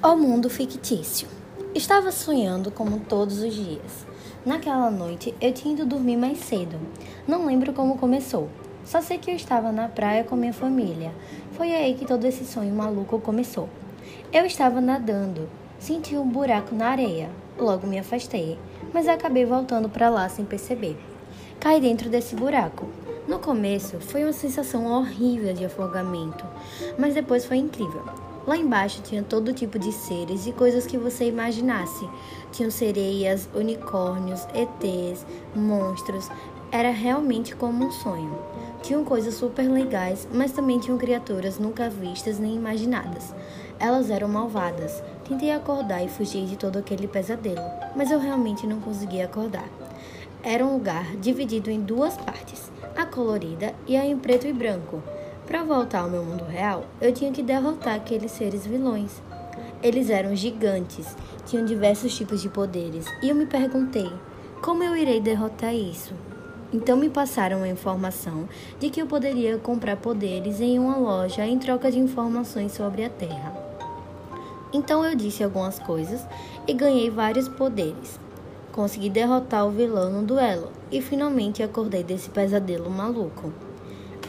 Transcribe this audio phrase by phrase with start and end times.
[0.00, 1.26] O mundo fictício.
[1.74, 4.06] Estava sonhando como todos os dias.
[4.46, 6.78] Naquela noite eu tinha ido dormir mais cedo.
[7.26, 8.48] Não lembro como começou.
[8.84, 11.12] Só sei que eu estava na praia com minha família.
[11.50, 13.68] Foi aí que todo esse sonho maluco começou.
[14.32, 15.48] Eu estava nadando,
[15.80, 17.28] senti um buraco na areia.
[17.58, 18.56] Logo me afastei,
[18.94, 20.96] mas acabei voltando para lá sem perceber.
[21.58, 22.86] Caí dentro desse buraco.
[23.26, 26.46] No começo foi uma sensação horrível de afogamento,
[26.96, 28.27] mas depois foi incrível.
[28.48, 32.08] Lá embaixo tinha todo tipo de seres e coisas que você imaginasse.
[32.50, 36.30] Tinham sereias, unicórnios, ETs, monstros.
[36.72, 38.38] Era realmente como um sonho.
[38.80, 43.34] Tinham coisas super legais, mas também tinham criaturas nunca vistas nem imaginadas.
[43.78, 45.02] Elas eram malvadas.
[45.28, 47.60] Tentei acordar e fugir de todo aquele pesadelo,
[47.94, 49.68] mas eu realmente não conseguia acordar.
[50.42, 55.02] Era um lugar dividido em duas partes, a colorida e a em preto e branco.
[55.48, 59.22] Para voltar ao meu mundo real, eu tinha que derrotar aqueles seres vilões.
[59.82, 64.12] Eles eram gigantes, tinham diversos tipos de poderes, e eu me perguntei:
[64.60, 66.12] como eu irei derrotar isso?
[66.70, 68.46] Então me passaram a informação
[68.78, 73.08] de que eu poderia comprar poderes em uma loja em troca de informações sobre a
[73.08, 73.56] Terra.
[74.70, 76.26] Então eu disse algumas coisas
[76.66, 78.20] e ganhei vários poderes.
[78.70, 83.50] Consegui derrotar o vilão no duelo e finalmente acordei desse pesadelo maluco.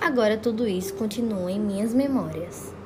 [0.01, 2.78] Agora tudo isso continua em minhas memórias.